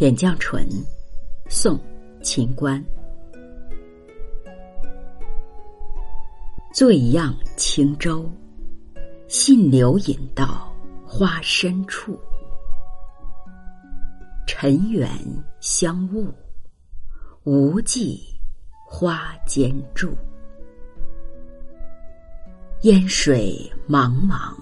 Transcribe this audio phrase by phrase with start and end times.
[0.00, 0.66] 点绛唇，
[1.50, 1.76] 宋·
[2.22, 2.82] 秦观。
[6.72, 8.24] 醉漾轻舟，
[9.28, 10.74] 信流引到
[11.06, 12.18] 花深处。
[14.46, 15.06] 尘缘
[15.60, 16.32] 香雾，
[17.44, 18.22] 无际
[18.88, 20.16] 花间住。
[22.84, 24.56] 烟水茫茫，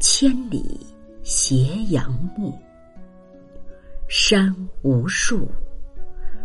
[0.00, 0.84] 千里
[1.22, 1.56] 斜
[1.90, 2.52] 阳暮。
[4.12, 5.48] 山无数，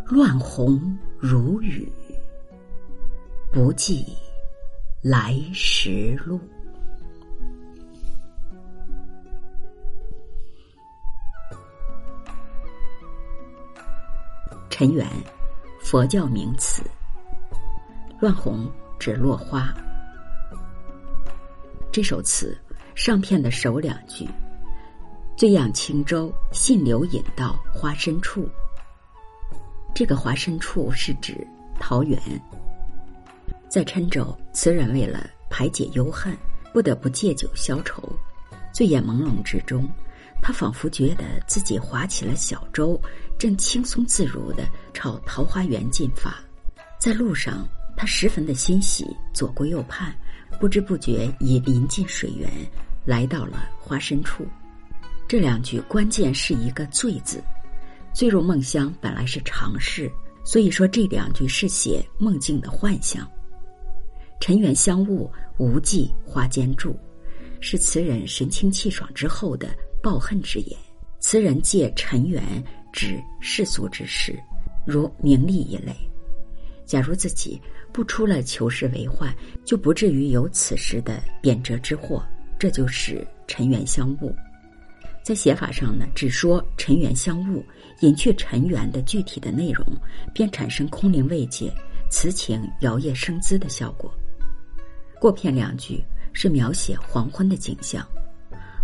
[0.05, 0.79] 乱红
[1.17, 1.91] 如雨，
[3.51, 4.05] 不记
[5.01, 6.39] 来时路。
[14.69, 15.09] 尘缘，
[15.81, 16.83] 佛教名词。
[18.19, 19.73] 乱红指落花。
[21.91, 22.55] 这首词
[22.93, 24.29] 上片的首两句。
[25.45, 28.49] 醉漾轻舟，信流引到花深处。
[29.93, 31.47] 这个花深处是指
[31.79, 32.19] 桃源。
[33.69, 36.35] 在郴州，词人为了排解忧恨，
[36.73, 38.01] 不得不借酒消愁。
[38.73, 39.87] 醉眼朦胧之中，
[40.41, 42.99] 他仿佛觉得自己划起了小舟，
[43.37, 46.33] 正轻松自如地朝桃花源进发。
[46.97, 50.11] 在路上，他十分的欣喜，左顾右盼，
[50.59, 52.49] 不知不觉已临近水源，
[53.05, 54.43] 来到了花深处。
[55.27, 57.43] 这两句关键是一个“醉”字，
[58.13, 60.11] 醉入梦乡本来是常事，
[60.43, 63.27] 所以说这两句是写梦境的幻象。
[64.39, 66.95] 尘缘相误，无际花间住，
[67.59, 70.77] 是词人神清气爽之后的抱恨之言。
[71.19, 74.37] 词人借尘缘指世俗之事，
[74.85, 75.91] 如名利一类。
[76.85, 77.59] 假如自己
[77.91, 82.23] 不出了求是为患，就不至于有此时的贬谪之祸。
[82.59, 84.33] 这就是尘缘相误。
[85.25, 87.65] 在写法上呢，只说尘缘相误，
[88.01, 89.83] 隐去尘缘的具体的内容，
[90.35, 91.73] 便产生空灵慰藉、
[92.11, 94.13] 词情摇曳生姿的效果。
[95.19, 98.07] 过片两句是描写黄昏的景象，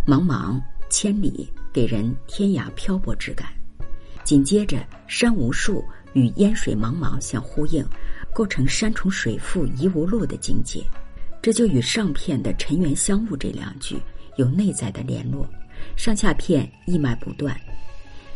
[0.03, 0.59] 茫茫
[0.89, 3.47] 千里，给人天涯漂泊之感。
[4.23, 7.85] 紧接着山无数与烟水茫茫相呼应，
[8.33, 10.83] 构成山重水复疑无路的境界。
[11.39, 14.01] 这就与上片的尘缘相误这两句
[14.37, 15.47] 有内在的联络。
[15.95, 17.59] 上下片一脉不断，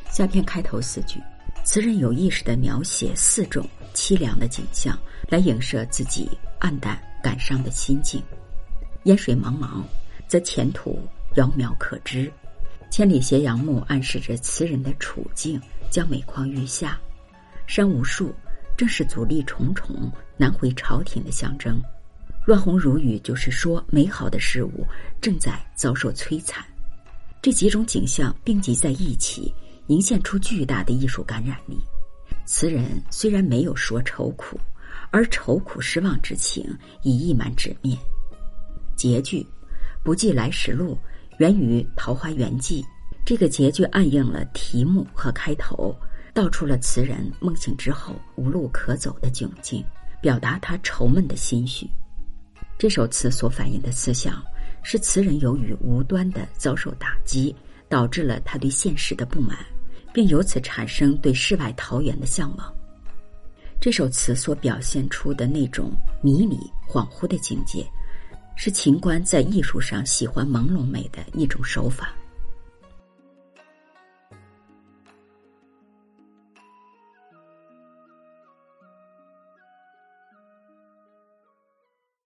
[0.10, 1.20] 下片开头四句，
[1.64, 4.98] 词人有意识地描写四种凄凉的景象，
[5.30, 6.30] 来影射自己
[6.60, 8.22] 黯淡感伤的心境。
[9.04, 9.84] 烟水茫茫，
[10.28, 11.00] 则前途
[11.36, 12.28] 遥渺可知；
[12.90, 16.98] 千里斜阳暮，暗示着词人的处境将每况愈下；
[17.68, 18.34] 山无数，
[18.76, 21.76] 正是阻力重重、难回朝廷的象征；
[22.46, 24.86] 乱红如雨，就是说美好的事物
[25.22, 26.66] 正在遭受摧残。
[27.46, 29.54] 这几种景象并集在一起，
[29.86, 31.78] 凝现出巨大的艺术感染力。
[32.44, 34.60] 词人虽然没有说愁苦，
[35.12, 36.68] 而愁苦失望之情
[37.04, 37.96] 已溢满纸面。
[38.98, 39.46] 结句
[40.04, 40.98] “不记来时路”
[41.38, 42.82] 源于《桃花源记》，
[43.24, 45.96] 这个结句暗映了题目和开头，
[46.34, 49.86] 道出了词人梦醒之后无路可走的窘境，
[50.20, 51.88] 表达他愁闷的心绪。
[52.76, 54.44] 这首词所反映的思想。
[54.88, 57.54] 是词人由于无端的遭受打击，
[57.90, 59.58] 导致了他对现实的不满，
[60.14, 62.72] 并由此产生对世外桃源的向往。
[63.82, 65.92] 这首词所表现出的那种
[66.22, 66.56] 迷离
[66.88, 67.84] 恍惚的境界，
[68.56, 72.14] 是秦观在艺术上喜欢朦胧美的一种手法。